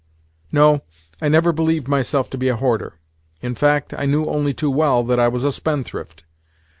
No, 0.51 0.81
I 1.21 1.29
never 1.29 1.51
believed 1.51 1.87
myself 1.87 2.27
to 2.31 2.37
be 2.39 2.47
a 2.47 2.55
hoarder; 2.55 2.95
in 3.43 3.53
fact, 3.53 3.93
I 3.95 4.07
knew 4.07 4.25
only 4.25 4.51
too 4.51 4.71
well 4.71 5.03
that 5.03 5.19
I 5.19 5.27
was 5.27 5.43
a 5.43 5.51
spendthrift. 5.51 6.23